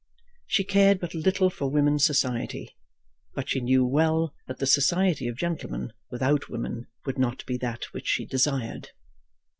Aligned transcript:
She 0.47 0.63
cared 0.63 0.99
but 0.99 1.13
little 1.13 1.51
for 1.51 1.69
women's 1.69 2.03
society; 2.07 2.75
but 3.35 3.49
she 3.49 3.61
knew 3.61 3.85
well 3.85 4.33
that 4.47 4.57
the 4.57 4.65
society 4.65 5.27
of 5.27 5.37
gentlemen 5.37 5.93
without 6.09 6.49
women 6.49 6.87
would 7.05 7.19
not 7.19 7.45
be 7.45 7.55
that 7.57 7.93
which 7.93 8.07
she 8.07 8.25
desired. 8.25 8.89